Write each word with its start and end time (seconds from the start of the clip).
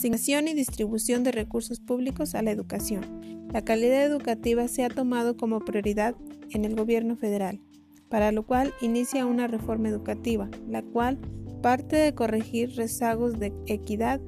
asignación 0.00 0.48
y 0.48 0.54
distribución 0.54 1.24
de 1.24 1.30
recursos 1.30 1.78
públicos 1.78 2.34
a 2.34 2.40
la 2.40 2.50
educación. 2.50 3.46
La 3.52 3.62
calidad 3.62 4.02
educativa 4.02 4.66
se 4.66 4.82
ha 4.82 4.88
tomado 4.88 5.36
como 5.36 5.60
prioridad 5.60 6.14
en 6.48 6.64
el 6.64 6.74
gobierno 6.74 7.16
federal, 7.16 7.60
para 8.08 8.32
lo 8.32 8.46
cual 8.46 8.72
inicia 8.80 9.26
una 9.26 9.46
reforma 9.46 9.90
educativa, 9.90 10.48
la 10.66 10.80
cual 10.80 11.18
parte 11.60 11.96
de 11.96 12.14
corregir 12.14 12.76
rezagos 12.76 13.38
de 13.38 13.52
equidad 13.66 14.22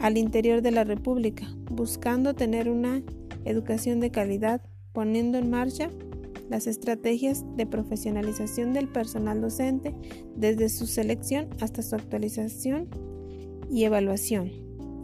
al 0.00 0.18
interior 0.18 0.60
de 0.60 0.72
la 0.72 0.82
República, 0.82 1.46
buscando 1.70 2.34
tener 2.34 2.68
una 2.68 3.04
educación 3.44 4.00
de 4.00 4.10
calidad, 4.10 4.60
poniendo 4.92 5.38
en 5.38 5.50
marcha 5.50 5.88
las 6.50 6.66
estrategias 6.66 7.44
de 7.56 7.64
profesionalización 7.64 8.72
del 8.72 8.88
personal 8.88 9.40
docente 9.40 9.94
desde 10.34 10.68
su 10.68 10.88
selección 10.88 11.48
hasta 11.60 11.80
su 11.80 11.94
actualización 11.94 12.88
y 13.70 13.84
evaluación, 13.84 14.50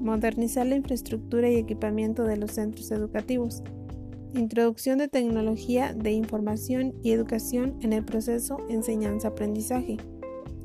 modernizar 0.00 0.66
la 0.66 0.76
infraestructura 0.76 1.48
y 1.48 1.56
equipamiento 1.56 2.24
de 2.24 2.36
los 2.36 2.52
centros 2.52 2.90
educativos, 2.90 3.62
introducción 4.34 4.98
de 4.98 5.08
tecnología 5.08 5.92
de 5.94 6.12
información 6.12 6.94
y 7.02 7.12
educación 7.12 7.76
en 7.82 7.92
el 7.92 8.04
proceso 8.04 8.58
enseñanza-aprendizaje, 8.68 9.98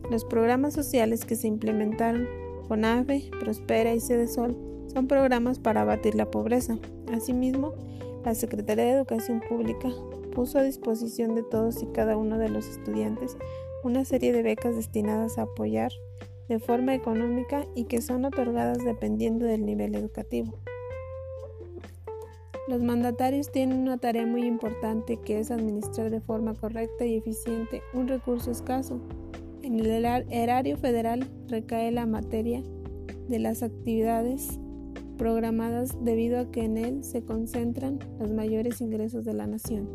los 0.09 0.25
programas 0.25 0.73
sociales 0.73 1.23
que 1.25 1.35
se 1.35 1.47
implementaron 1.47 2.27
con 2.67 2.83
AFE, 2.83 3.29
Prospera 3.39 3.93
y 3.93 3.99
Sol 3.99 4.57
son 4.93 5.07
programas 5.07 5.59
para 5.59 5.81
abatir 5.81 6.15
la 6.15 6.29
pobreza. 6.29 6.77
Asimismo, 7.13 7.73
la 8.25 8.35
Secretaría 8.35 8.85
de 8.85 8.91
Educación 8.91 9.41
Pública 9.47 9.89
puso 10.33 10.59
a 10.59 10.63
disposición 10.63 11.35
de 11.35 11.43
todos 11.43 11.81
y 11.81 11.85
cada 11.87 12.17
uno 12.17 12.37
de 12.37 12.49
los 12.49 12.67
estudiantes 12.67 13.37
una 13.83 14.05
serie 14.05 14.31
de 14.31 14.43
becas 14.43 14.75
destinadas 14.75 15.37
a 15.37 15.43
apoyar 15.43 15.91
de 16.51 16.59
forma 16.59 16.93
económica 16.93 17.65
y 17.75 17.85
que 17.85 18.01
son 18.01 18.25
otorgadas 18.25 18.83
dependiendo 18.83 19.45
del 19.45 19.65
nivel 19.65 19.95
educativo. 19.95 20.59
Los 22.67 22.83
mandatarios 22.83 23.53
tienen 23.53 23.79
una 23.79 23.97
tarea 23.97 24.25
muy 24.25 24.43
importante 24.43 25.15
que 25.15 25.39
es 25.39 25.49
administrar 25.49 26.09
de 26.09 26.19
forma 26.19 26.53
correcta 26.53 27.05
y 27.05 27.15
eficiente 27.15 27.81
un 27.93 28.09
recurso 28.09 28.51
escaso. 28.51 28.99
En 29.61 29.79
el 29.79 30.05
erario 30.29 30.75
federal 30.75 31.31
recae 31.47 31.89
la 31.93 32.05
materia 32.05 32.61
de 33.29 33.39
las 33.39 33.63
actividades 33.63 34.59
programadas 35.17 35.95
debido 36.03 36.37
a 36.37 36.51
que 36.51 36.65
en 36.65 36.75
él 36.75 37.05
se 37.05 37.23
concentran 37.23 37.99
los 38.19 38.29
mayores 38.29 38.81
ingresos 38.81 39.23
de 39.23 39.33
la 39.33 39.47
nación. 39.47 39.87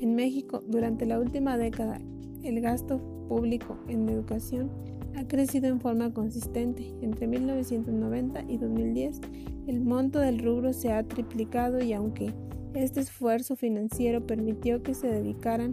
En 0.00 0.16
México, 0.16 0.60
durante 0.66 1.06
la 1.06 1.20
última 1.20 1.56
década, 1.56 2.00
el 2.42 2.60
gasto 2.60 2.98
público 3.28 3.76
en 3.86 4.08
educación 4.08 4.97
ha 5.18 5.26
crecido 5.26 5.66
en 5.66 5.80
forma 5.80 6.12
consistente. 6.12 6.94
Entre 7.02 7.26
1990 7.26 8.44
y 8.48 8.56
2010, 8.58 9.20
el 9.66 9.80
monto 9.80 10.20
del 10.20 10.38
rubro 10.38 10.72
se 10.72 10.92
ha 10.92 11.02
triplicado 11.02 11.82
y 11.82 11.92
aunque 11.92 12.32
este 12.74 13.00
esfuerzo 13.00 13.56
financiero 13.56 14.26
permitió 14.26 14.82
que 14.82 14.94
se 14.94 15.08
dedicaran 15.08 15.72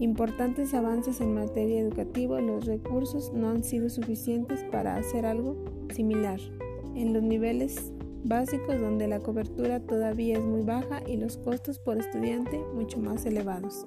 importantes 0.00 0.74
avances 0.74 1.20
en 1.20 1.34
materia 1.34 1.80
educativa, 1.80 2.40
los 2.40 2.66
recursos 2.66 3.32
no 3.32 3.50
han 3.50 3.62
sido 3.62 3.88
suficientes 3.88 4.64
para 4.70 4.96
hacer 4.96 5.26
algo 5.26 5.56
similar 5.94 6.40
en 6.94 7.12
los 7.12 7.22
niveles 7.22 7.92
básicos 8.24 8.80
donde 8.80 9.08
la 9.08 9.20
cobertura 9.20 9.80
todavía 9.80 10.38
es 10.38 10.44
muy 10.44 10.62
baja 10.62 11.02
y 11.06 11.16
los 11.16 11.36
costos 11.36 11.78
por 11.78 11.98
estudiante 11.98 12.58
mucho 12.74 12.98
más 12.98 13.26
elevados. 13.26 13.86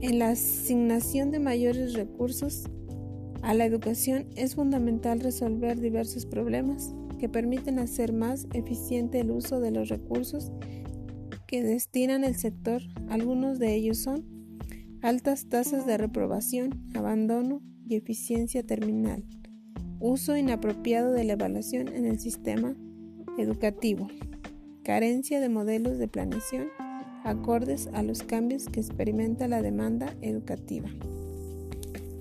En 0.00 0.18
la 0.18 0.30
asignación 0.30 1.30
de 1.30 1.38
mayores 1.38 1.94
recursos 1.94 2.68
a 3.42 3.54
la 3.54 3.64
educación 3.66 4.26
es 4.36 4.54
fundamental 4.54 5.20
resolver 5.20 5.80
diversos 5.80 6.26
problemas 6.26 6.94
que 7.18 7.28
permiten 7.28 7.78
hacer 7.78 8.12
más 8.12 8.46
eficiente 8.52 9.20
el 9.20 9.30
uso 9.30 9.60
de 9.60 9.72
los 9.72 9.88
recursos 9.88 10.52
que 11.46 11.62
destinan 11.62 12.24
el 12.24 12.36
sector. 12.36 12.82
Algunos 13.08 13.58
de 13.58 13.74
ellos 13.74 13.98
son 13.98 14.24
altas 15.02 15.48
tasas 15.48 15.86
de 15.86 15.98
reprobación, 15.98 16.88
abandono 16.94 17.60
y 17.84 17.96
eficiencia 17.96 18.64
terminal, 18.64 19.24
uso 20.00 20.36
inapropiado 20.36 21.12
de 21.12 21.24
la 21.24 21.34
evaluación 21.34 21.88
en 21.88 22.06
el 22.06 22.20
sistema 22.20 22.76
educativo, 23.38 24.08
carencia 24.84 25.40
de 25.40 25.48
modelos 25.48 25.98
de 25.98 26.08
planeación 26.08 26.68
acordes 27.24 27.88
a 27.92 28.02
los 28.02 28.22
cambios 28.22 28.66
que 28.66 28.80
experimenta 28.80 29.48
la 29.48 29.62
demanda 29.62 30.14
educativa. 30.22 30.88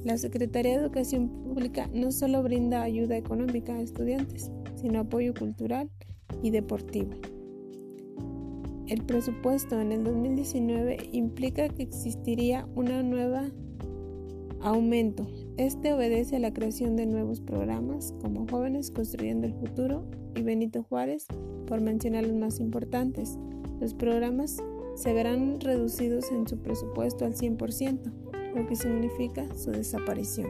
La 0.03 0.17
Secretaría 0.17 0.71
de 0.71 0.83
Educación 0.83 1.29
Pública 1.29 1.87
no 1.93 2.11
solo 2.11 2.41
brinda 2.41 2.81
ayuda 2.81 3.17
económica 3.17 3.75
a 3.75 3.81
estudiantes, 3.81 4.49
sino 4.75 5.01
apoyo 5.01 5.33
cultural 5.35 5.91
y 6.41 6.49
deportivo. 6.49 7.11
El 8.87 9.03
presupuesto 9.05 9.79
en 9.79 9.91
el 9.91 10.03
2019 10.03 10.97
implica 11.11 11.69
que 11.69 11.83
existiría 11.83 12.67
una 12.75 13.03
nueva 13.03 13.51
aumento. 14.59 15.27
Este 15.57 15.93
obedece 15.93 16.37
a 16.37 16.39
la 16.39 16.53
creación 16.53 16.95
de 16.95 17.05
nuevos 17.05 17.39
programas 17.39 18.13
como 18.21 18.47
Jóvenes 18.47 18.89
Construyendo 18.89 19.45
el 19.45 19.53
Futuro 19.53 20.05
y 20.35 20.41
Benito 20.41 20.83
Juárez, 20.83 21.27
por 21.67 21.79
mencionar 21.79 22.25
los 22.25 22.35
más 22.35 22.59
importantes. 22.59 23.37
Los 23.79 23.93
programas 23.93 24.57
se 24.95 25.13
verán 25.13 25.59
reducidos 25.59 26.31
en 26.31 26.47
su 26.47 26.57
presupuesto 26.57 27.25
al 27.25 27.35
100%, 27.35 28.30
lo 28.55 28.67
que 28.67 28.75
significa 28.75 29.45
su 29.55 29.71
desaparición. 29.71 30.49